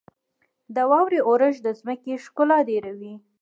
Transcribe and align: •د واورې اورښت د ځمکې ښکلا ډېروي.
•د 0.75 0.77
واورې 0.89 1.19
اورښت 1.27 1.59
د 1.63 1.67
ځمکې 1.79 2.13
ښکلا 2.25 2.59
ډېروي. 2.69 3.13